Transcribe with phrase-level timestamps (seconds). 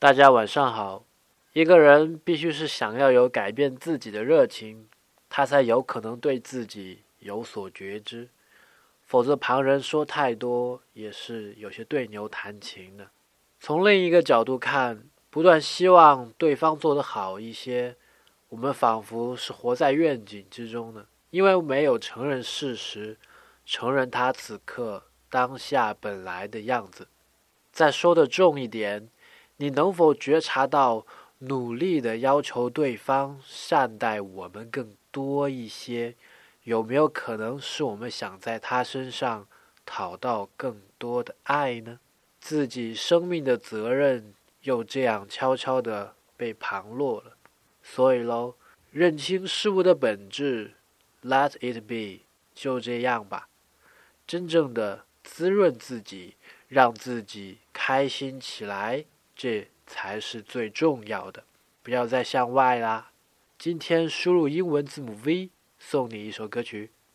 [0.00, 1.04] 大家晚上好。
[1.52, 4.88] 一个人必须是想要有改变自己的热情，
[5.28, 8.30] 他才有可能对自己有所觉知。
[9.02, 13.10] 否则，旁人说太多也是有些对牛弹琴的。
[13.58, 17.94] 从另一个角度看，不断希望对方做得好一些，
[18.48, 23.18] 我们仿佛是活在愿景之中的，因为没有承认事实，
[23.66, 27.08] 承认他此刻当下本来的样子。
[27.70, 29.10] 再说的重一点。
[29.60, 31.04] 你能否觉察到，
[31.40, 36.14] 努力的要求对方善待我们更多一些，
[36.62, 39.46] 有没有可能是我们想在他身上
[39.84, 42.00] 讨到更多的爱呢？
[42.40, 47.36] 自己生命的责任又这样悄悄的被旁落了。
[47.82, 48.54] 所以喽，
[48.90, 50.72] 认清事物的本质
[51.22, 53.50] ，Let it be，就这样吧。
[54.26, 56.36] 真正的滋润自己，
[56.66, 59.04] 让自己开心起来。
[59.42, 61.44] 这才是最重要的，
[61.82, 63.10] 不要再向外啦。
[63.58, 66.90] 今天输入英文字母 V，送你一首歌曲。